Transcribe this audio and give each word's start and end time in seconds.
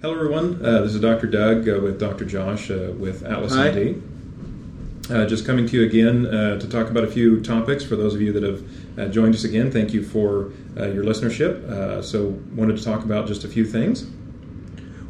Hello, 0.00 0.14
everyone. 0.14 0.64
Uh, 0.64 0.82
this 0.82 0.94
is 0.94 1.00
Dr. 1.00 1.26
Doug 1.26 1.68
uh, 1.68 1.80
with 1.80 1.98
Dr. 1.98 2.24
Josh 2.24 2.70
uh, 2.70 2.92
with 2.96 3.24
Atlas 3.24 3.52
Hi. 3.52 3.70
MD. 3.70 5.10
Uh, 5.10 5.26
just 5.26 5.44
coming 5.44 5.66
to 5.66 5.76
you 5.76 5.84
again 5.84 6.24
uh, 6.24 6.56
to 6.60 6.68
talk 6.68 6.88
about 6.88 7.02
a 7.02 7.08
few 7.08 7.42
topics. 7.42 7.82
For 7.82 7.96
those 7.96 8.14
of 8.14 8.20
you 8.22 8.32
that 8.34 8.44
have 8.44 8.62
uh, 8.96 9.08
joined 9.08 9.34
us 9.34 9.42
again, 9.42 9.72
thank 9.72 9.92
you 9.92 10.04
for 10.04 10.52
uh, 10.76 10.86
your 10.86 11.02
listenership. 11.02 11.68
Uh, 11.68 12.00
so, 12.00 12.28
wanted 12.54 12.76
to 12.76 12.84
talk 12.84 13.04
about 13.04 13.26
just 13.26 13.42
a 13.42 13.48
few 13.48 13.64
things. 13.64 14.08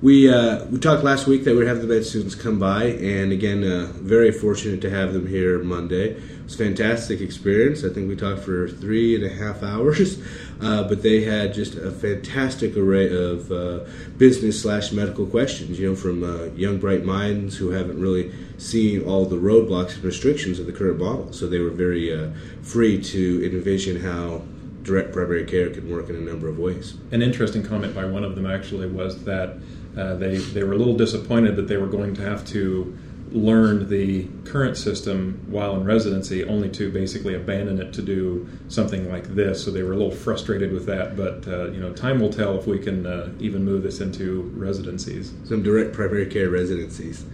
We 0.01 0.33
uh, 0.33 0.65
we 0.67 0.79
talked 0.79 1.03
last 1.03 1.27
week 1.27 1.43
that 1.43 1.57
we'd 1.57 1.67
have 1.67 1.81
the 1.81 1.89
med 1.89 2.07
students 2.07 2.37
come 2.37 2.61
by, 2.61 2.85
and 2.85 3.33
again, 3.33 3.65
uh, 3.65 3.91
very 3.95 4.31
fortunate 4.31 4.81
to 4.83 4.91
have 4.91 5.13
them 5.13 5.27
here 5.27 5.59
Monday. 5.59 6.11
It 6.11 6.45
was 6.45 6.55
a 6.55 6.59
fantastic 6.59 7.21
experience. 7.21 7.83
I 7.83 7.89
think 7.89 8.09
we 8.09 8.15
talked 8.15 8.43
for 8.43 8.69
three 8.69 9.17
and 9.17 9.25
a 9.25 9.29
half 9.29 9.61
hours, 9.65 10.23
uh, 10.61 10.85
but 10.85 11.03
they 11.03 11.25
had 11.25 11.53
just 11.53 11.75
a 11.75 11.91
fantastic 11.91 12.77
array 12.77 13.13
of 13.13 13.51
uh, 13.51 13.81
business 14.19 14.63
slash 14.63 14.93
medical 14.93 15.27
questions. 15.27 15.81
You 15.81 15.89
know, 15.89 15.97
from 15.97 16.23
uh, 16.23 16.45
young 16.55 16.79
bright 16.79 17.05
minds 17.05 17.57
who 17.57 17.71
haven't 17.71 18.01
really 18.01 18.33
seen 18.57 19.03
all 19.03 19.25
the 19.25 19.35
roadblocks 19.35 19.97
and 19.97 20.05
restrictions 20.05 20.61
of 20.61 20.67
the 20.67 20.73
current 20.73 21.01
model, 21.01 21.33
so 21.33 21.49
they 21.49 21.59
were 21.59 21.71
very 21.71 22.15
uh, 22.15 22.31
free 22.63 23.03
to 23.03 23.45
envision 23.45 24.01
how 24.01 24.43
direct 24.89 25.13
primary 25.13 25.45
care 25.45 25.69
can 25.71 25.89
work 25.91 26.09
in 26.09 26.17
a 26.17 26.21
number 26.21 26.49
of 26.49 26.59
ways. 26.59 26.97
An 27.13 27.21
interesting 27.21 27.63
comment 27.63 27.95
by 27.95 28.07
one 28.07 28.25
of 28.25 28.35
them 28.35 28.47
actually 28.47 28.89
was 28.89 29.23
that 29.25 29.59
uh, 29.97 30.15
they, 30.15 30.39
they 30.39 30.65
were 30.65 30.73
a 30.73 30.77
little 30.77 30.97
disappointed 30.97 31.57
that 31.57 31.69
they 31.69 31.77
were 31.77 31.87
going 31.87 32.15
to 32.15 32.23
have 32.23 32.45
to 32.47 32.97
learn 33.31 33.91
the 33.91 34.27
current 34.45 34.79
system 34.79 35.45
while 35.49 35.77
in 35.77 35.85
residency, 35.85 36.43
only 36.45 36.71
to 36.71 36.91
basically 36.91 37.35
abandon 37.35 37.79
it 37.79 37.93
to 37.93 38.01
do 38.01 38.49
something 38.69 39.11
like 39.11 39.25
this. 39.35 39.63
So 39.63 39.71
they 39.71 39.83
were 39.83 39.93
a 39.93 39.97
little 39.97 40.11
frustrated 40.11 40.73
with 40.73 40.87
that. 40.87 41.15
But 41.15 41.47
uh, 41.47 41.71
you 41.71 41.81
know, 41.81 41.93
time 41.93 42.21
will 42.21 42.33
tell 42.33 42.59
if 42.59 42.67
we 42.67 42.79
can 42.79 43.07
uh, 43.07 43.31
even 43.39 43.65
move 43.67 43.83
this 43.83 44.01
into 44.01 44.51
residencies. 44.57 45.35
some 45.45 45.63
direct 45.63 45.93
primary 45.93 46.27
care 46.27 46.49
residencies. 46.49 47.27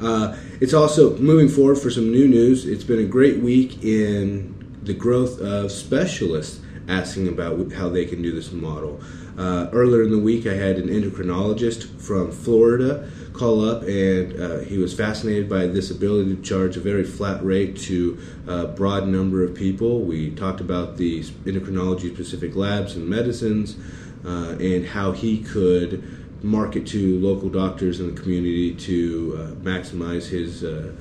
Uh, 0.00 0.36
it's 0.60 0.72
also 0.72 1.18
moving 1.18 1.48
forward 1.48 1.76
for 1.76 1.90
some 1.90 2.10
new 2.12 2.28
news. 2.28 2.64
It's 2.64 2.84
been 2.84 3.00
a 3.00 3.08
great 3.08 3.38
week 3.38 3.82
in 3.82 4.54
the 4.84 4.94
growth 4.94 5.40
of 5.40 5.72
specialists 5.72 6.60
asking 6.90 7.28
about 7.28 7.72
how 7.72 7.88
they 7.88 8.04
can 8.04 8.20
do 8.20 8.32
this 8.32 8.52
model. 8.52 9.00
Uh, 9.38 9.68
earlier 9.72 10.02
in 10.02 10.10
the 10.10 10.18
week, 10.18 10.46
I 10.46 10.54
had 10.54 10.76
an 10.76 10.88
endocrinologist 10.88 12.00
from 12.00 12.30
Florida 12.30 13.08
call 13.32 13.64
up, 13.64 13.82
and 13.84 14.38
uh, 14.38 14.58
he 14.58 14.76
was 14.76 14.92
fascinated 14.92 15.48
by 15.48 15.66
this 15.66 15.90
ability 15.90 16.36
to 16.36 16.42
charge 16.42 16.76
a 16.76 16.80
very 16.80 17.04
flat 17.04 17.42
rate 17.44 17.76
to 17.78 18.18
a 18.46 18.66
broad 18.66 19.06
number 19.06 19.42
of 19.42 19.54
people. 19.54 20.02
We 20.02 20.30
talked 20.30 20.60
about 20.60 20.96
the 20.96 21.22
endocrinology 21.22 22.12
specific 22.12 22.54
labs 22.56 22.96
and 22.96 23.08
medicines, 23.08 23.76
uh, 24.24 24.56
and 24.60 24.84
how 24.86 25.12
he 25.12 25.38
could 25.38 26.04
market 26.42 26.86
to 26.88 27.18
local 27.20 27.48
doctors 27.48 28.00
in 28.00 28.14
the 28.14 28.20
community 28.20 28.74
to 28.74 29.38
uh, 29.38 29.54
maximize 29.62 30.28
his 30.28 30.64
uh, 30.64 30.92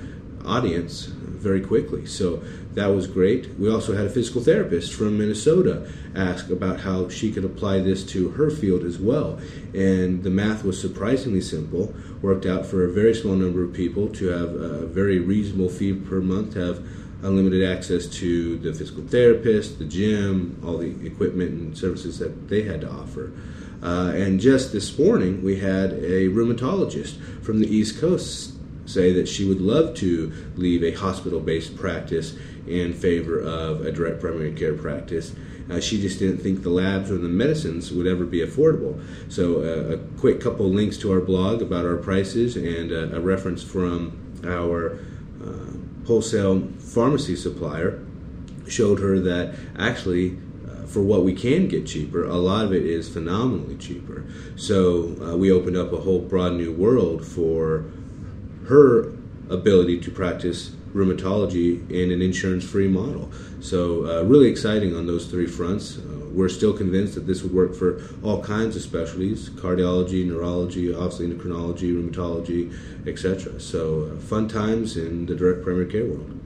audience 0.45 1.05
very 1.05 1.61
quickly. 1.61 2.05
So 2.05 2.43
that 2.73 2.87
was 2.87 3.07
great. 3.07 3.57
We 3.57 3.69
also 3.69 3.95
had 3.95 4.05
a 4.05 4.09
physical 4.09 4.41
therapist 4.41 4.93
from 4.93 5.17
Minnesota 5.17 5.89
ask 6.15 6.49
about 6.49 6.81
how 6.81 7.09
she 7.09 7.31
could 7.31 7.45
apply 7.45 7.79
this 7.79 8.05
to 8.07 8.29
her 8.29 8.49
field 8.49 8.83
as 8.83 8.99
well. 8.99 9.39
And 9.73 10.23
the 10.23 10.29
math 10.29 10.63
was 10.63 10.79
surprisingly 10.79 11.41
simple, 11.41 11.93
worked 12.21 12.45
out 12.45 12.65
for 12.65 12.85
a 12.85 12.91
very 12.91 13.15
small 13.15 13.35
number 13.35 13.63
of 13.63 13.73
people 13.73 14.09
to 14.09 14.27
have 14.27 14.53
a 14.53 14.85
very 14.85 15.19
reasonable 15.19 15.69
fee 15.69 15.93
per 15.93 16.19
month 16.19 16.53
to 16.53 16.59
have 16.59 16.85
unlimited 17.21 17.67
access 17.69 18.05
to 18.05 18.57
the 18.59 18.73
physical 18.73 19.03
therapist, 19.03 19.79
the 19.79 19.85
gym, 19.85 20.61
all 20.65 20.77
the 20.77 21.05
equipment 21.05 21.51
and 21.51 21.77
services 21.77 22.19
that 22.19 22.47
they 22.47 22.63
had 22.63 22.81
to 22.81 22.89
offer. 22.89 23.31
Uh, 23.81 24.11
and 24.13 24.39
just 24.39 24.71
this 24.71 24.97
morning, 24.97 25.41
we 25.43 25.59
had 25.59 25.93
a 25.93 26.27
rheumatologist 26.29 27.17
from 27.41 27.59
the 27.59 27.67
East 27.67 27.99
Coast 27.99 28.58
say 28.89 29.13
that 29.13 29.27
she 29.27 29.45
would 29.45 29.61
love 29.61 29.95
to 29.95 30.31
leave 30.55 30.83
a 30.83 30.91
hospital 30.91 31.39
based 31.39 31.75
practice 31.75 32.35
in 32.67 32.93
favor 32.93 33.39
of 33.39 33.85
a 33.85 33.91
direct 33.91 34.19
primary 34.19 34.51
care 34.53 34.73
practice. 34.73 35.33
Uh, 35.69 35.79
she 35.79 36.01
just 36.01 36.17
didn't 36.17 36.39
think 36.39 36.63
the 36.63 36.69
labs 36.69 37.11
or 37.11 37.17
the 37.17 37.29
medicines 37.29 37.91
would 37.91 38.07
ever 38.07 38.25
be 38.25 38.39
affordable. 38.39 38.99
So, 39.31 39.61
uh, 39.61 39.95
a 39.95 39.97
quick 40.19 40.41
couple 40.41 40.67
links 40.67 40.97
to 40.97 41.11
our 41.11 41.22
blog 41.22 41.61
about 41.61 41.85
our 41.85 41.97
prices 41.97 42.55
and 42.55 42.91
uh, 42.91 43.16
a 43.16 43.19
reference 43.19 43.61
from 43.61 44.17
our 44.45 44.99
uh, 45.44 46.07
wholesale 46.07 46.67
pharmacy 46.79 47.35
supplier 47.35 48.03
showed 48.67 48.99
her 48.99 49.19
that 49.19 49.55
actually 49.78 50.38
uh, 50.67 50.85
for 50.88 51.01
what 51.01 51.23
we 51.23 51.33
can 51.33 51.67
get 51.67 51.85
cheaper, 51.85 52.23
a 52.23 52.35
lot 52.35 52.66
of 52.66 52.73
it 52.73 52.83
is 52.83 53.07
phenomenally 53.07 53.75
cheaper. 53.75 54.25
So 54.55 55.16
uh, 55.22 55.38
we 55.38 55.51
opened 55.51 55.78
up 55.78 55.94
a 55.94 55.97
whole 55.97 56.19
broad 56.19 56.53
new 56.53 56.73
world 56.73 57.25
for 57.25 57.85
her 58.69 59.12
ability 59.50 60.00
to 60.00 60.12
practice 60.12 60.69
rheumatology 60.94 61.90
in 61.90 62.12
an 62.12 62.22
insurance-free 62.22 62.88
model. 62.88 63.31
So 63.62 64.06
uh, 64.06 64.24
really 64.24 64.47
exciting 64.47 64.96
on 64.96 65.07
those 65.07 65.25
three 65.25 65.47
fronts. 65.47 65.97
Uh, 65.97 66.28
we're 66.31 66.50
still 66.50 66.74
convinced 66.74 67.16
that 67.16 67.25
this 67.25 67.41
would 67.41 67.53
work 67.53 67.75
for 67.75 68.02
all 68.24 68.41
kinds 68.44 68.75
of 68.75 68.84
specialties: 68.84 69.50
cardiology, 69.50 70.25
neurology, 70.25 70.94
obviously 70.94 71.28
endocrinology, 71.28 71.91
rheumatology, 71.91 73.08
etc. 73.08 73.59
So 73.59 74.12
uh, 74.13 74.19
fun 74.19 74.47
times 74.47 74.96
in 74.97 75.25
the 75.25 75.35
direct 75.35 75.63
primary 75.63 75.88
care 75.88 76.06
world. 76.06 76.40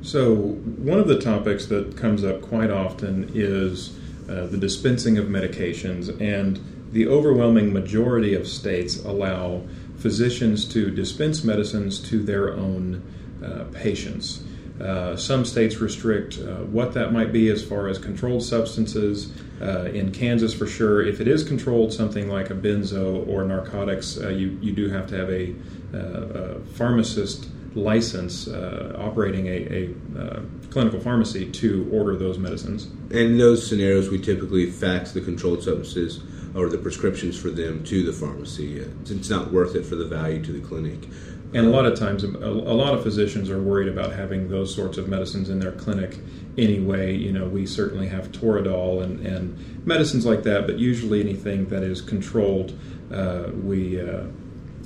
So, 0.00 0.34
one 0.34 0.98
of 1.00 1.08
the 1.08 1.18
topics 1.18 1.66
that 1.66 1.96
comes 1.96 2.24
up 2.24 2.40
quite 2.40 2.70
often 2.70 3.30
is 3.34 3.98
uh, 4.28 4.46
the 4.46 4.56
dispensing 4.56 5.18
of 5.18 5.26
medications, 5.26 6.08
and 6.20 6.60
the 6.92 7.06
overwhelming 7.08 7.72
majority 7.72 8.32
of 8.34 8.46
states 8.46 9.04
allow 9.04 9.62
physicians 9.98 10.64
to 10.66 10.90
dispense 10.90 11.44
medicines 11.44 11.98
to 12.00 12.22
their 12.22 12.54
own 12.54 13.02
uh, 13.44 13.64
patients. 13.72 14.42
Uh, 14.80 15.16
some 15.16 15.44
states 15.44 15.78
restrict 15.78 16.38
uh, 16.38 16.58
what 16.66 16.94
that 16.94 17.12
might 17.12 17.32
be 17.32 17.48
as 17.48 17.64
far 17.64 17.88
as 17.88 17.98
controlled 17.98 18.42
substances. 18.42 19.32
Uh, 19.60 19.84
in 19.86 20.12
Kansas, 20.12 20.54
for 20.54 20.68
sure, 20.68 21.04
if 21.04 21.20
it 21.20 21.26
is 21.26 21.42
controlled, 21.42 21.92
something 21.92 22.28
like 22.28 22.50
a 22.50 22.54
benzo 22.54 23.26
or 23.26 23.44
narcotics, 23.44 24.18
uh, 24.18 24.28
you, 24.28 24.56
you 24.62 24.72
do 24.72 24.88
have 24.88 25.08
to 25.08 25.16
have 25.16 25.30
a, 25.30 25.52
uh, 25.92 25.98
a 25.98 26.60
pharmacist 26.60 27.48
license 27.74 28.46
uh, 28.46 28.94
operating 28.98 29.46
a, 29.48 29.94
a 30.16 30.42
clinical 30.70 31.00
pharmacy 31.00 31.50
to 31.50 31.88
order 31.92 32.16
those 32.16 32.38
medicines. 32.38 32.88
In 33.10 33.36
those 33.36 33.66
scenarios, 33.66 34.10
we 34.10 34.20
typically 34.20 34.70
fax 34.70 35.12
the 35.12 35.20
controlled 35.20 35.62
substances 35.62 36.22
or 36.58 36.68
the 36.68 36.78
prescriptions 36.78 37.38
for 37.38 37.50
them 37.50 37.84
to 37.84 38.02
the 38.02 38.12
pharmacy. 38.12 38.78
It's 38.78 39.30
not 39.30 39.52
worth 39.52 39.74
it 39.74 39.86
for 39.86 39.94
the 39.94 40.06
value 40.06 40.42
to 40.44 40.52
the 40.52 40.60
clinic. 40.60 41.08
And 41.54 41.66
a 41.66 41.70
lot 41.70 41.86
of 41.86 41.98
times, 41.98 42.24
a, 42.24 42.28
a 42.28 42.76
lot 42.76 42.92
of 42.92 43.02
physicians 43.02 43.48
are 43.48 43.62
worried 43.62 43.88
about 43.88 44.12
having 44.12 44.50
those 44.50 44.74
sorts 44.74 44.98
of 44.98 45.08
medicines 45.08 45.48
in 45.48 45.60
their 45.60 45.72
clinic 45.72 46.18
anyway. 46.58 47.16
You 47.16 47.32
know, 47.32 47.46
we 47.46 47.64
certainly 47.64 48.08
have 48.08 48.30
Toradol 48.32 49.02
and, 49.02 49.26
and 49.26 49.86
medicines 49.86 50.26
like 50.26 50.42
that, 50.42 50.66
but 50.66 50.78
usually 50.78 51.20
anything 51.20 51.66
that 51.66 51.82
is 51.82 52.02
controlled, 52.02 52.78
uh, 53.10 53.44
we 53.62 53.98
uh, 53.98 54.24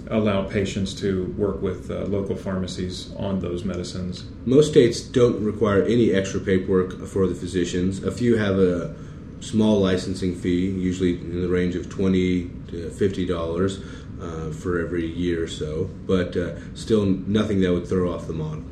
allow 0.08 0.44
patients 0.44 0.94
to 0.94 1.34
work 1.36 1.60
with 1.62 1.90
uh, 1.90 2.04
local 2.04 2.36
pharmacies 2.36 3.12
on 3.16 3.40
those 3.40 3.64
medicines. 3.64 4.26
Most 4.44 4.70
states 4.70 5.00
don't 5.00 5.42
require 5.42 5.82
any 5.82 6.12
extra 6.12 6.38
paperwork 6.38 7.06
for 7.06 7.26
the 7.26 7.34
physicians. 7.34 8.04
A 8.04 8.12
few 8.12 8.36
have 8.36 8.58
a 8.58 8.94
small 9.42 9.80
licensing 9.80 10.34
fee, 10.34 10.70
usually 10.70 11.14
in 11.20 11.42
the 11.42 11.48
range 11.48 11.74
of 11.76 11.90
twenty 11.90 12.48
to 12.68 12.88
fifty 12.90 13.26
dollars 13.26 13.80
uh, 14.20 14.50
for 14.50 14.80
every 14.80 15.06
year 15.06 15.44
or 15.44 15.48
so, 15.48 15.90
but 16.06 16.36
uh, 16.36 16.54
still 16.74 17.04
nothing 17.04 17.60
that 17.60 17.72
would 17.72 17.86
throw 17.86 18.12
off 18.14 18.26
the 18.26 18.32
model. 18.32 18.64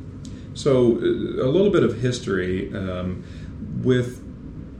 So, 0.53 0.97
uh, 0.97 1.45
a 1.45 1.51
little 1.51 1.69
bit 1.71 1.83
of 1.83 2.01
history 2.01 2.73
um, 2.73 3.23
with 3.83 4.23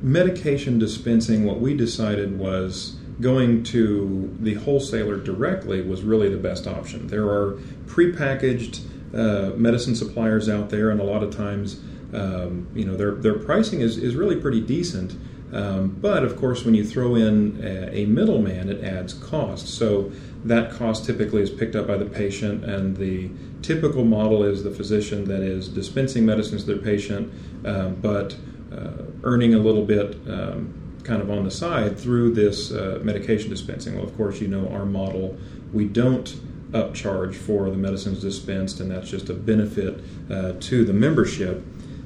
medication 0.01 0.79
dispensing. 0.79 1.45
What 1.45 1.59
we 1.59 1.75
decided 1.75 2.39
was 2.39 2.97
going 3.19 3.63
to 3.63 4.35
the 4.39 4.55
wholesaler 4.55 5.17
directly 5.17 5.81
was 5.81 6.01
really 6.01 6.29
the 6.29 6.37
best 6.37 6.65
option. 6.67 7.07
There 7.07 7.27
are 7.29 7.59
prepackaged 7.85 8.81
uh, 9.13 9.55
medicine 9.57 9.95
suppliers 9.95 10.49
out 10.49 10.69
there, 10.69 10.89
and 10.89 10.99
a 10.99 11.03
lot 11.03 11.21
of 11.21 11.35
times, 11.35 11.81
um, 12.13 12.67
you 12.73 12.85
know, 12.85 12.95
their 12.95 13.11
their 13.15 13.37
pricing 13.37 13.81
is 13.81 13.97
is 13.97 14.15
really 14.15 14.37
pretty 14.37 14.61
decent. 14.61 15.15
Um, 15.53 15.97
but 15.99 16.23
of 16.23 16.37
course, 16.37 16.63
when 16.63 16.73
you 16.73 16.85
throw 16.85 17.15
in 17.15 17.59
a, 17.63 18.03
a 18.03 18.05
middleman, 18.05 18.69
it 18.69 18.83
adds 18.83 19.13
cost. 19.13 19.67
So 19.67 20.11
that 20.45 20.71
cost 20.71 21.05
typically 21.05 21.41
is 21.41 21.49
picked 21.49 21.75
up 21.75 21.87
by 21.87 21.97
the 21.97 22.05
patient, 22.05 22.63
and 22.63 22.95
the 22.95 23.29
typical 23.61 24.05
model 24.05 24.43
is 24.43 24.63
the 24.63 24.71
physician 24.71 25.25
that 25.25 25.41
is 25.41 25.67
dispensing 25.67 26.25
medicines 26.25 26.63
to 26.63 26.73
their 26.73 26.83
patient, 26.83 27.31
um, 27.65 27.95
but 27.95 28.35
uh, 28.71 29.03
earning 29.23 29.53
a 29.53 29.59
little 29.59 29.85
bit 29.85 30.15
um, 30.27 30.73
kind 31.03 31.21
of 31.21 31.29
on 31.29 31.43
the 31.43 31.51
side 31.51 31.99
through 31.99 32.33
this 32.33 32.71
uh, 32.71 32.99
medication 33.03 33.49
dispensing. 33.49 33.95
Well, 33.95 34.05
of 34.05 34.15
course, 34.15 34.39
you 34.39 34.47
know 34.47 34.69
our 34.69 34.85
model. 34.85 35.37
We 35.73 35.85
don't 35.85 36.27
upcharge 36.71 37.35
for 37.35 37.69
the 37.69 37.77
medicines 37.77 38.21
dispensed, 38.21 38.79
and 38.79 38.89
that's 38.89 39.09
just 39.09 39.29
a 39.29 39.33
benefit 39.33 40.01
uh, 40.29 40.53
to 40.59 40.85
the 40.85 40.93
membership. 40.93 41.63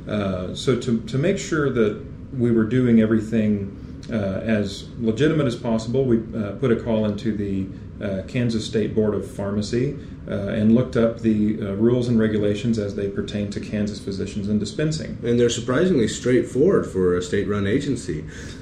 Uh, 0.07 0.53
so 0.55 0.79
to, 0.79 1.01
to 1.01 1.17
make 1.17 1.37
sure 1.37 1.69
that 1.69 2.03
we 2.37 2.51
were 2.51 2.65
doing 2.65 3.01
everything 3.01 3.81
uh, 4.11 4.41
as 4.43 4.87
legitimate 4.99 5.47
as 5.47 5.55
possible, 5.55 6.05
we 6.05 6.19
uh, 6.37 6.51
put 6.53 6.71
a 6.71 6.75
call 6.75 7.05
into 7.05 7.35
the 7.35 7.65
uh, 8.03 8.23
Kansas 8.27 8.65
State 8.65 8.93
Board 8.93 9.15
of 9.15 9.29
Pharmacy 9.29 9.97
uh, 10.27 10.49
and 10.49 10.75
looked 10.75 10.95
up 10.95 11.21
the 11.21 11.59
uh, 11.59 11.73
rules 11.73 12.07
and 12.07 12.19
regulations 12.19 12.77
as 12.77 12.95
they 12.95 13.07
pertain 13.07 13.49
to 13.51 13.59
Kansas 13.59 13.99
physicians 13.99 14.47
and 14.47 14.59
dispensing. 14.59 15.17
And 15.23 15.39
they're 15.39 15.49
surprisingly 15.49 16.07
straightforward 16.07 16.85
for 16.85 17.17
a 17.17 17.21
state-run 17.21 17.65
agency. 17.65 18.25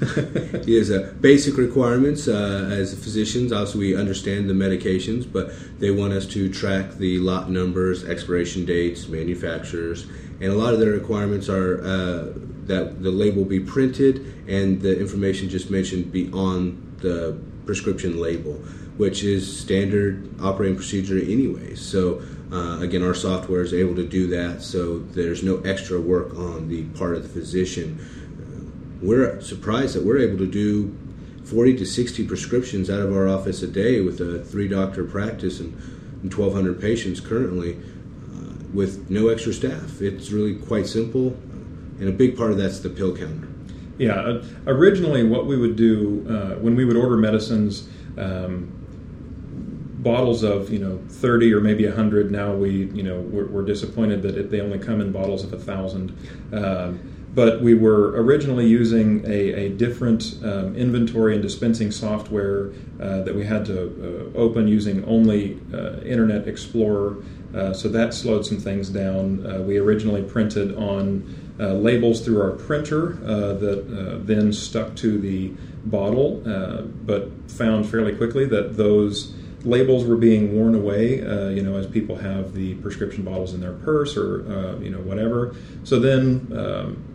Is 0.66 0.90
basic 1.20 1.56
requirements 1.56 2.28
as 2.28 2.94
physicians. 2.94 3.52
Also, 3.52 3.78
we 3.78 3.96
understand 3.96 4.48
the 4.48 4.54
medications, 4.54 5.30
but 5.30 5.52
they 5.78 5.90
want 5.90 6.12
us 6.12 6.26
to 6.28 6.50
track 6.50 6.94
the 6.94 7.18
lot 7.18 7.50
numbers, 7.50 8.04
expiration 8.04 8.64
dates, 8.64 9.08
manufacturers, 9.08 10.06
and 10.40 10.52
a 10.52 10.54
lot 10.54 10.74
of 10.74 10.80
their 10.80 10.90
requirements 10.90 11.48
are 11.48 12.32
that 12.66 13.02
the 13.02 13.10
label 13.10 13.44
be 13.44 13.60
printed 13.60 14.44
and 14.48 14.80
the 14.80 14.98
information 14.98 15.48
just 15.48 15.70
mentioned 15.70 16.10
be 16.12 16.30
on 16.32 16.96
the 16.98 17.38
prescription 17.66 18.18
label, 18.18 18.54
which 18.96 19.24
is 19.24 19.60
standard 19.60 20.28
operating 20.40 20.76
procedure 20.76 21.18
anyway. 21.18 21.74
So 21.74 22.22
uh, 22.52 22.78
again, 22.80 23.02
our 23.02 23.14
software 23.14 23.62
is 23.62 23.74
able 23.74 23.96
to 23.96 24.06
do 24.06 24.26
that, 24.28 24.62
so 24.62 24.98
there's 24.98 25.42
no 25.42 25.58
extra 25.60 26.00
work 26.00 26.34
on 26.34 26.68
the 26.68 26.84
part 26.98 27.16
of 27.16 27.22
the 27.22 27.28
physician. 27.28 27.98
Uh, 28.38 29.04
we're 29.04 29.40
surprised 29.40 29.94
that 29.96 30.04
we're 30.04 30.18
able 30.18 30.38
to 30.38 30.46
do 30.46 30.96
40 31.44 31.76
to 31.78 31.86
60 31.86 32.26
prescriptions 32.26 32.88
out 32.88 33.00
of 33.00 33.14
our 33.14 33.28
office 33.28 33.62
a 33.62 33.66
day 33.66 34.00
with 34.00 34.20
a 34.20 34.44
three 34.44 34.68
doctor 34.68 35.04
practice 35.04 35.60
and, 35.60 35.74
and 36.22 36.32
1,200 36.32 36.80
patients 36.80 37.20
currently 37.20 37.76
uh, 37.76 38.54
with 38.72 39.10
no 39.10 39.28
extra 39.28 39.52
staff. 39.52 40.00
It's 40.00 40.30
really 40.30 40.54
quite 40.54 40.86
simple 40.86 41.36
and 42.00 42.08
a 42.08 42.12
big 42.12 42.36
part 42.36 42.50
of 42.50 42.58
that's 42.58 42.80
the 42.80 42.90
pill 42.90 43.16
counter. 43.16 43.48
Yeah, 43.98 44.14
uh, 44.14 44.44
originally 44.66 45.22
what 45.22 45.46
we 45.46 45.56
would 45.56 45.76
do 45.76 46.26
uh, 46.28 46.58
when 46.60 46.74
we 46.74 46.84
would 46.84 46.96
order 46.96 47.16
medicines, 47.16 47.88
um, 48.18 48.72
bottles 50.04 50.42
of 50.42 50.72
you 50.72 50.78
know 50.78 51.00
30 51.08 51.52
or 51.54 51.60
maybe 51.60 51.86
100. 51.86 52.30
Now 52.30 52.52
we 52.54 52.86
you 52.86 53.02
know 53.02 53.20
we're, 53.20 53.46
we're 53.46 53.64
disappointed 53.64 54.22
that 54.22 54.36
it, 54.36 54.50
they 54.50 54.60
only 54.60 54.78
come 54.78 55.00
in 55.00 55.12
bottles 55.12 55.44
of 55.44 55.52
a 55.52 55.58
thousand. 55.58 56.16
Um, 56.52 57.13
but 57.34 57.60
we 57.60 57.74
were 57.74 58.12
originally 58.22 58.66
using 58.66 59.24
a, 59.26 59.66
a 59.66 59.68
different 59.70 60.36
um, 60.44 60.76
inventory 60.76 61.34
and 61.34 61.42
dispensing 61.42 61.90
software 61.90 62.72
uh, 63.00 63.22
that 63.22 63.34
we 63.34 63.44
had 63.44 63.64
to 63.66 64.30
uh, 64.34 64.38
open 64.38 64.68
using 64.68 65.04
only 65.04 65.60
uh, 65.72 66.00
Internet 66.00 66.46
Explorer. 66.46 67.22
Uh, 67.54 67.72
so 67.72 67.88
that 67.88 68.14
slowed 68.14 68.44
some 68.44 68.58
things 68.58 68.88
down. 68.88 69.44
Uh, 69.46 69.60
we 69.60 69.78
originally 69.78 70.22
printed 70.22 70.76
on 70.76 71.22
uh, 71.60 71.72
labels 71.72 72.20
through 72.24 72.40
our 72.40 72.50
printer 72.50 73.14
that 73.14 74.22
then 74.26 74.52
stuck 74.52 74.94
to 74.96 75.18
the 75.18 75.52
bottle, 75.84 76.40
but 77.04 77.28
found 77.48 77.88
fairly 77.88 78.14
quickly 78.14 78.44
that 78.44 78.76
those 78.76 79.34
labels 79.64 80.04
were 80.04 80.16
being 80.16 80.54
worn 80.54 80.74
away, 80.74 81.24
uh, 81.24 81.48
you 81.48 81.62
know, 81.62 81.76
as 81.76 81.86
people 81.86 82.16
have 82.16 82.54
the 82.54 82.74
prescription 82.76 83.24
bottles 83.24 83.54
in 83.54 83.60
their 83.60 83.72
purse 83.72 84.16
or, 84.16 84.46
uh, 84.46 84.78
you 84.80 84.90
know, 84.90 84.98
whatever. 84.98 85.54
So 85.84 85.98
then, 85.98 86.52
um, 86.54 87.13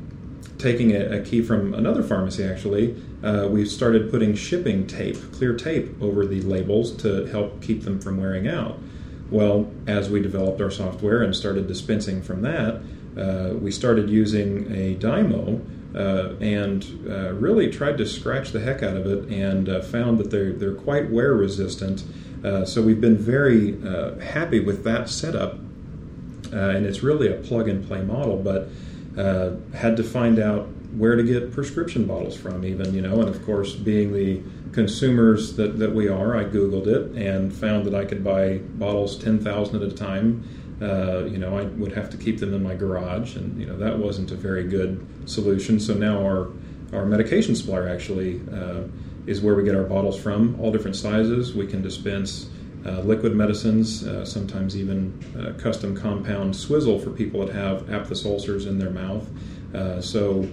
taking 0.57 0.91
a, 0.91 1.19
a, 1.19 1.21
key 1.21 1.41
from 1.41 1.73
another 1.73 2.03
pharmacy, 2.03 2.43
actually, 2.43 3.01
uh, 3.23 3.47
we 3.49 3.65
started 3.65 4.11
putting 4.11 4.35
shipping 4.35 4.85
tape, 4.85 5.17
clear 5.31 5.55
tape, 5.55 5.89
over 6.01 6.25
the 6.25 6.41
labels 6.41 6.91
to 6.97 7.25
help 7.25 7.61
keep 7.61 7.83
them 7.83 7.99
from 7.99 8.19
wearing 8.19 8.47
out. 8.47 8.77
Well, 9.31 9.71
as 9.87 10.09
we 10.09 10.21
developed 10.21 10.59
our 10.59 10.71
software 10.71 11.21
and 11.21 11.35
started 11.35 11.67
dispensing 11.67 12.21
from 12.21 12.41
that, 12.41 12.81
uh, 13.17 13.53
we 13.55 13.71
started 13.71 14.09
using 14.09 14.71
a 14.71 14.95
Dymo 14.95 15.61
uh, 15.95 16.35
and 16.39 16.85
uh, 17.09 17.33
really 17.33 17.69
tried 17.69 17.97
to 17.97 18.05
scratch 18.05 18.51
the 18.51 18.59
heck 18.59 18.83
out 18.83 18.95
of 18.95 19.05
it 19.05 19.29
and 19.31 19.67
uh, 19.69 19.81
found 19.81 20.17
that 20.19 20.29
they're, 20.29 20.53
they're 20.53 20.75
quite 20.75 21.09
wear 21.09 21.33
resistant. 21.33 22.03
Uh, 22.43 22.63
so 22.63 22.81
we've 22.81 23.01
been 23.01 23.17
very 23.17 23.79
happy 24.21 24.59
with 24.59 24.83
that 24.83 25.09
setup. 25.09 25.55
and 26.51 26.85
it's 26.85 27.03
really 27.03 27.27
a 27.27 27.35
plug 27.35 27.67
and 27.67 27.85
play 27.87 28.01
model, 28.01 28.37
but 28.37 28.69
had 29.15 29.97
to 29.97 30.03
find 30.03 30.39
out 30.39 30.67
where 30.95 31.15
to 31.15 31.23
get 31.23 31.51
prescription 31.51 32.05
bottles 32.05 32.35
from, 32.35 32.65
even, 32.65 32.93
you 32.93 33.01
know, 33.01 33.19
and 33.19 33.29
of 33.29 33.45
course, 33.45 33.75
being 33.75 34.11
the 34.11 34.41
consumers 34.71 35.55
that, 35.55 35.77
that 35.77 35.93
we 35.93 36.07
are, 36.07 36.35
I 36.35 36.43
Googled 36.45 36.87
it 36.87 37.11
and 37.15 37.53
found 37.53 37.85
that 37.85 37.93
I 37.93 38.05
could 38.05 38.23
buy 38.23 38.57
bottles 38.57 39.17
10,000 39.17 39.75
at 39.75 39.81
a 39.81 39.95
time 39.95 40.43
uh, 40.81 41.25
you 41.25 41.37
know, 41.37 41.57
I 41.57 41.63
would 41.63 41.91
have 41.91 42.09
to 42.11 42.17
keep 42.17 42.39
them 42.39 42.53
in 42.53 42.63
my 42.63 42.73
garage, 42.73 43.35
and 43.35 43.59
you 43.59 43.65
know 43.65 43.77
that 43.77 43.97
wasn't 43.97 44.31
a 44.31 44.35
very 44.35 44.63
good 44.63 45.05
solution. 45.25 45.79
So 45.79 45.93
now 45.93 46.23
our 46.23 46.51
our 46.93 47.05
medication 47.05 47.55
supplier 47.55 47.87
actually 47.87 48.41
uh, 48.51 48.83
is 49.27 49.41
where 49.41 49.55
we 49.55 49.63
get 49.63 49.75
our 49.75 49.83
bottles 49.83 50.19
from, 50.19 50.57
all 50.59 50.71
different 50.71 50.95
sizes. 50.95 51.53
We 51.53 51.67
can 51.67 51.81
dispense 51.81 52.49
uh, 52.85 53.01
liquid 53.01 53.35
medicines, 53.35 54.05
uh, 54.07 54.25
sometimes 54.25 54.77
even 54.77 55.13
uh, 55.37 55.59
custom 55.61 55.95
compound 55.95 56.55
swizzle 56.55 56.99
for 56.99 57.09
people 57.09 57.45
that 57.45 57.53
have 57.53 57.89
aphthous 57.89 58.25
ulcers 58.25 58.65
in 58.65 58.79
their 58.79 58.89
mouth. 58.89 59.27
so 60.03 60.47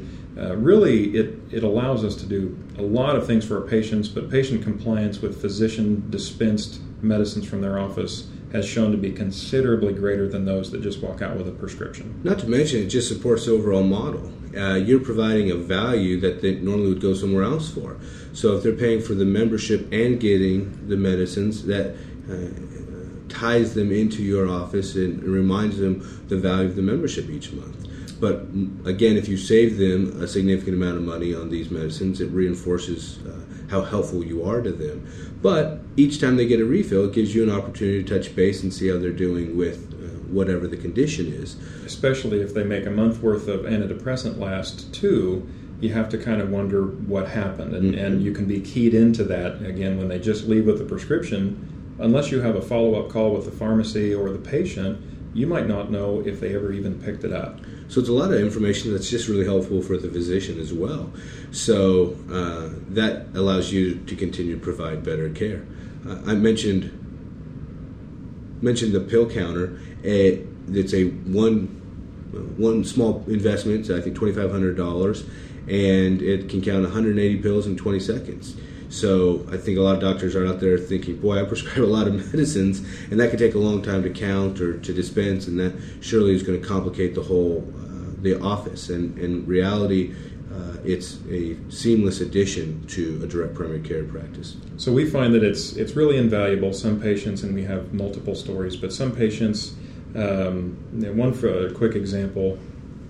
really, 0.57 1.17
it 1.17 1.39
it 1.51 1.63
allows 1.63 2.05
us 2.05 2.17
to 2.17 2.27
do 2.27 2.57
a 2.79 2.83
lot 2.83 3.17
of 3.17 3.27
things 3.27 3.45
for 3.45 3.63
our 3.63 3.69
patients, 3.69 4.09
but 4.09 4.31
patient 4.31 4.63
compliance 4.63 5.23
with 5.23 5.41
physician 5.41 6.05
dispensed 6.11 6.81
medicines 7.01 7.47
from 7.47 7.61
their 7.61 7.79
office 7.79 8.29
has 8.53 8.67
shown 8.67 8.91
to 8.93 8.97
be 8.97 9.13
considerably 9.13 9.93
greater 9.93 10.29
than 10.29 10.45
those 10.45 10.71
that 10.71 10.83
just 10.83 11.03
walk 11.03 11.21
out 11.23 11.37
with 11.37 11.49
a 11.49 11.53
prescription. 11.53 12.21
Not 12.23 12.39
to 12.41 12.49
mention, 12.49 12.81
it 12.81 12.87
just 12.87 13.09
supports 13.09 13.47
the 13.47 13.53
overall 13.53 13.83
model. 13.83 14.33
Uh, 14.57 14.77
you're 14.77 15.01
providing 15.01 15.51
a 15.51 15.55
value 15.55 16.19
that 16.21 16.41
they 16.41 16.55
normally 16.55 16.89
would 16.89 17.01
go 17.01 17.13
somewhere 17.13 17.43
else 17.43 17.71
for. 17.71 17.99
So 18.33 18.57
if 18.57 18.63
they're 18.63 18.73
paying 18.73 19.03
for 19.03 19.15
the 19.15 19.25
membership 19.25 19.93
and 19.93 20.19
getting 20.19 20.89
the 20.89 20.97
medicines, 20.97 21.67
that 21.67 21.89
uh, 21.91 21.97
ties 23.29 23.75
them 23.75 23.93
into 23.93 24.23
your 24.23 24.49
office 24.49 24.95
and 24.95 25.23
reminds 25.23 25.79
them 25.79 26.25
the 26.29 26.37
value 26.37 26.69
of 26.69 26.77
the 26.77 26.83
membership 26.83 27.29
each 27.29 27.53
month. 27.53 27.87
But 28.19 28.47
again, 28.85 29.17
if 29.17 29.29
you 29.29 29.37
save 29.37 29.77
them 29.77 30.23
a 30.23 30.27
significant 30.27 30.77
amount 30.77 30.97
of 30.97 31.03
money 31.03 31.35
on 31.35 31.51
these 31.51 31.71
medicines, 31.71 32.21
it 32.21 32.31
reinforces 32.31 33.19
uh, 33.27 33.41
how 33.71 33.83
helpful 33.83 34.25
you 34.25 34.45
are 34.45 34.63
to 34.63 34.73
them. 34.73 35.07
But 35.43 35.81
each 35.97 36.21
time 36.21 36.37
they 36.37 36.47
get 36.47 36.61
a 36.61 36.65
refill, 36.65 37.05
it 37.05 37.13
gives 37.13 37.35
you 37.35 37.43
an 37.43 37.51
opportunity 37.51 38.03
to 38.03 38.19
touch 38.19 38.35
base 38.35 38.63
and 38.63 38.73
see 38.73 38.89
how 38.89 38.99
they're 38.99 39.11
doing 39.11 39.57
with 39.57 39.93
uh, 39.93 40.07
whatever 40.33 40.67
the 40.67 40.79
condition 40.79 41.27
is. 41.27 41.57
Especially 41.85 42.41
if 42.41 42.55
they 42.55 42.65
make 42.65 42.87
a 42.87 42.91
month 42.91 43.21
worth 43.21 43.49
of 43.49 43.61
antidepressant 43.61 44.39
last 44.39 44.93
two, 44.95 45.47
you 45.81 45.93
have 45.93 46.09
to 46.09 46.19
kind 46.19 46.41
of 46.41 46.49
wonder 46.49 46.87
what 46.87 47.29
happened. 47.29 47.75
And, 47.75 47.95
mm-hmm. 47.95 48.05
and 48.05 48.23
you 48.23 48.33
can 48.33 48.47
be 48.47 48.61
keyed 48.61 48.95
into 48.95 49.25
that 49.25 49.63
again 49.63 49.99
when 49.99 50.09
they 50.09 50.19
just 50.19 50.47
leave 50.47 50.65
with 50.65 50.81
a 50.81 50.85
prescription. 50.85 51.76
Unless 51.99 52.31
you 52.31 52.41
have 52.41 52.57
a 52.57 52.63
follow 52.63 53.01
up 53.01 53.11
call 53.11 53.33
with 53.33 53.45
the 53.45 53.51
pharmacy 53.51 54.15
or 54.15 54.31
the 54.31 54.39
patient, 54.39 55.01
you 55.35 55.47
might 55.47 55.67
not 55.67 55.91
know 55.91 56.21
if 56.21 56.41
they 56.41 56.55
ever 56.55 56.73
even 56.73 57.01
picked 57.01 57.25
it 57.25 57.33
up. 57.33 57.61
So 57.89 58.01
it's 58.01 58.09
a 58.09 58.13
lot 58.13 58.33
of 58.33 58.41
information 58.41 58.93
that's 58.93 59.09
just 59.09 59.29
really 59.29 59.45
helpful 59.45 59.83
for 59.83 59.97
the 59.97 60.09
physician 60.09 60.59
as 60.59 60.73
well. 60.73 61.13
So 61.53 62.17
uh, 62.31 62.71
that 62.95 63.29
allows 63.35 63.71
you 63.71 63.97
to 63.97 64.17
continue 64.17 64.59
to 64.59 64.61
provide 64.61 65.05
better 65.05 65.29
care. 65.31 65.65
Uh, 66.07 66.19
I 66.27 66.35
mentioned 66.35 67.03
mentioned 68.63 68.95
the 68.95 69.01
pill 69.01 69.29
counter. 69.29 69.79
it's 70.03 70.95
a 70.95 71.05
one 71.05 71.67
one 72.57 72.85
small 72.85 73.23
investment. 73.29 73.89
I 73.91 74.01
think 74.01 74.17
twenty 74.17 74.33
five 74.33 74.51
hundred 74.51 74.77
dollars, 74.77 75.25
and 75.69 76.23
it 76.23 76.49
can 76.49 76.63
count 76.63 76.83
180 76.83 77.43
pills 77.43 77.67
in 77.67 77.77
20 77.77 78.01
seconds. 78.01 78.57
So 78.89 79.47
I 79.51 79.57
think 79.57 79.79
a 79.79 79.81
lot 79.81 79.97
of 79.97 80.01
doctors 80.01 80.35
are 80.37 80.47
out 80.47 80.61
there 80.61 80.79
thinking, 80.79 81.17
boy, 81.17 81.41
I 81.41 81.45
prescribe 81.45 81.79
a 81.79 81.87
lot 81.87 82.07
of 82.07 82.15
medicines, 82.33 82.81
and 83.11 83.19
that 83.21 83.31
could 83.31 83.39
take 83.39 83.55
a 83.55 83.59
long 83.59 83.83
time 83.83 84.03
to 84.03 84.11
count 84.11 84.61
or 84.61 84.79
to 84.79 84.93
dispense, 84.93 85.47
and 85.47 85.59
that 85.59 85.75
surely 86.01 86.35
is 86.35 86.43
going 86.43 86.61
to 86.61 86.67
complicate 86.67 87.15
the 87.15 87.23
whole 87.23 87.67
uh, 87.79 88.23
the 88.23 88.41
office. 88.41 88.89
And 88.89 89.19
in 89.19 89.47
reality, 89.47 90.15
uh, 90.53 90.77
it's 90.85 91.19
a 91.29 91.57
seamless 91.71 92.21
addition 92.21 92.87
to 92.89 93.21
a 93.23 93.27
direct 93.27 93.55
primary 93.55 93.81
care 93.81 94.05
practice. 94.05 94.57
So 94.77 94.93
we 94.93 95.09
find 95.09 95.35
that 95.35 95.45
it's 95.45 95.75
it's 95.75 95.97
really 95.97 96.17
invaluable. 96.17 96.73
Some 96.73 97.01
patients, 97.01 97.43
and 97.43 97.55
we 97.55 97.65
have 97.65 97.93
multiple 97.93 98.35
stories, 98.35 98.77
but 98.77 98.93
some 98.93 99.13
patients. 99.13 99.75
Um, 100.15 100.79
one 101.15 101.35
for 101.35 101.67
a 101.67 101.73
quick 101.75 101.95
example, 101.95 102.59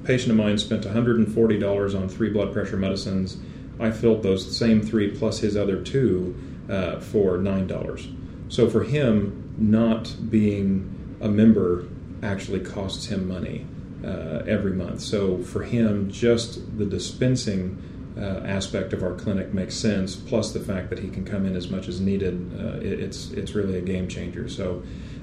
patient 0.02 0.32
of 0.32 0.36
mine 0.38 0.58
spent 0.58 0.82
$140 0.82 2.00
on 2.00 2.08
three 2.08 2.30
blood 2.30 2.52
pressure 2.52 2.76
medicines 2.76 3.36
I 3.78 3.90
filled 3.90 4.22
those 4.22 4.56
same 4.56 4.82
three 4.82 5.10
plus 5.10 5.40
his 5.40 5.56
other 5.56 5.82
two 5.82 6.34
uh, 6.68 7.00
for 7.00 7.38
nine 7.38 7.66
dollars. 7.66 8.08
So 8.48 8.68
for 8.70 8.84
him, 8.84 9.54
not 9.58 10.14
being 10.30 11.16
a 11.20 11.28
member 11.28 11.86
actually 12.22 12.60
costs 12.60 13.06
him 13.06 13.28
money 13.28 13.66
uh, 14.04 14.42
every 14.46 14.72
month. 14.72 15.00
So 15.00 15.42
for 15.42 15.62
him, 15.62 16.10
just 16.10 16.78
the 16.78 16.84
dispensing 16.84 17.82
uh, 18.16 18.46
aspect 18.46 18.92
of 18.92 19.02
our 19.02 19.14
clinic 19.14 19.52
makes 19.52 19.74
sense. 19.74 20.16
Plus 20.16 20.52
the 20.52 20.60
fact 20.60 20.90
that 20.90 20.98
he 20.98 21.08
can 21.08 21.24
come 21.24 21.44
in 21.44 21.54
as 21.54 21.68
much 21.68 21.88
as 21.88 22.00
needed, 22.00 22.50
uh, 22.58 22.78
it, 22.78 23.00
it's 23.00 23.30
it's 23.32 23.54
really 23.54 23.78
a 23.78 23.82
game 23.82 24.08
changer. 24.08 24.48
So. 24.48 24.82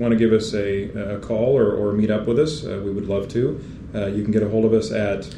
want 0.00 0.12
to 0.12 0.18
give 0.18 0.32
us 0.32 0.54
a, 0.54 1.16
a 1.16 1.18
call 1.20 1.56
or, 1.58 1.72
or, 1.72 1.92
meet 1.92 2.10
up 2.10 2.26
with 2.26 2.38
us, 2.38 2.64
uh, 2.64 2.80
we 2.82 2.90
would 2.90 3.06
love 3.06 3.28
to. 3.28 3.62
Uh, 3.94 4.06
you 4.06 4.22
can 4.22 4.32
get 4.32 4.42
a 4.42 4.48
hold 4.48 4.64
of 4.64 4.72
us 4.72 4.90
at 4.90 5.28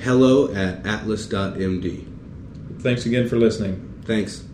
hello 0.00 0.52
at 0.52 0.84
atlas.md. 0.84 2.04
Thanks 2.80 3.06
again 3.06 3.28
for 3.28 3.36
listening. 3.36 4.02
Thanks. 4.04 4.44